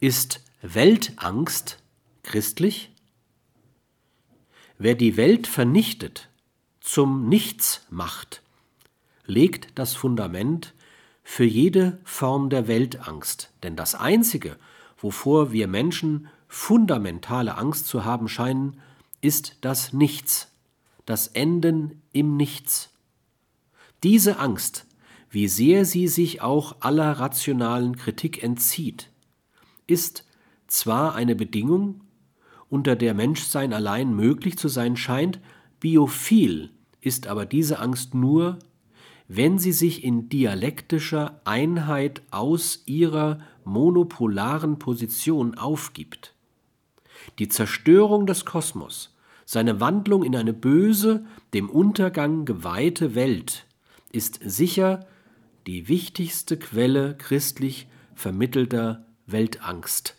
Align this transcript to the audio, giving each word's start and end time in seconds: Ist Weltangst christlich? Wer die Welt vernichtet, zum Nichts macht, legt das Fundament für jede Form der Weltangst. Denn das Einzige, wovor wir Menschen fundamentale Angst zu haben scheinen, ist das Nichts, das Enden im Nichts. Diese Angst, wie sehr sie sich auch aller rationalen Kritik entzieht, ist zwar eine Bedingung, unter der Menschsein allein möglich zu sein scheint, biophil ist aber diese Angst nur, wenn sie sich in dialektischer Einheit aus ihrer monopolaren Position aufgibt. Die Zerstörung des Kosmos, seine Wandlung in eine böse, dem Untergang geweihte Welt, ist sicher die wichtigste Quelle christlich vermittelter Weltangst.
Ist 0.00 0.44
Weltangst 0.62 1.82
christlich? 2.22 2.92
Wer 4.78 4.94
die 4.94 5.16
Welt 5.16 5.48
vernichtet, 5.48 6.28
zum 6.80 7.28
Nichts 7.28 7.84
macht, 7.90 8.42
legt 9.26 9.76
das 9.76 9.94
Fundament 9.94 10.72
für 11.24 11.42
jede 11.42 11.98
Form 12.04 12.48
der 12.48 12.68
Weltangst. 12.68 13.50
Denn 13.64 13.74
das 13.74 13.96
Einzige, 13.96 14.56
wovor 14.98 15.50
wir 15.50 15.66
Menschen 15.66 16.28
fundamentale 16.46 17.58
Angst 17.58 17.88
zu 17.88 18.04
haben 18.04 18.28
scheinen, 18.28 18.80
ist 19.20 19.56
das 19.62 19.92
Nichts, 19.92 20.52
das 21.06 21.26
Enden 21.26 22.02
im 22.12 22.36
Nichts. 22.36 22.90
Diese 24.04 24.38
Angst, 24.38 24.86
wie 25.28 25.48
sehr 25.48 25.84
sie 25.84 26.06
sich 26.06 26.40
auch 26.40 26.76
aller 26.82 27.18
rationalen 27.18 27.96
Kritik 27.96 28.44
entzieht, 28.44 29.10
ist 29.88 30.24
zwar 30.68 31.16
eine 31.16 31.34
Bedingung, 31.34 32.02
unter 32.70 32.94
der 32.94 33.14
Menschsein 33.14 33.72
allein 33.72 34.14
möglich 34.14 34.56
zu 34.56 34.68
sein 34.68 34.96
scheint, 34.96 35.40
biophil 35.80 36.70
ist 37.00 37.26
aber 37.26 37.46
diese 37.46 37.80
Angst 37.80 38.14
nur, 38.14 38.58
wenn 39.26 39.58
sie 39.58 39.72
sich 39.72 40.04
in 40.04 40.28
dialektischer 40.28 41.40
Einheit 41.44 42.22
aus 42.30 42.82
ihrer 42.86 43.40
monopolaren 43.64 44.78
Position 44.78 45.56
aufgibt. 45.56 46.34
Die 47.38 47.48
Zerstörung 47.48 48.26
des 48.26 48.44
Kosmos, 48.44 49.14
seine 49.44 49.80
Wandlung 49.80 50.24
in 50.24 50.36
eine 50.36 50.52
böse, 50.52 51.24
dem 51.54 51.68
Untergang 51.70 52.44
geweihte 52.44 53.14
Welt, 53.14 53.66
ist 54.12 54.40
sicher 54.42 55.06
die 55.66 55.88
wichtigste 55.88 56.58
Quelle 56.58 57.16
christlich 57.16 57.88
vermittelter 58.14 59.06
Weltangst. 59.30 60.17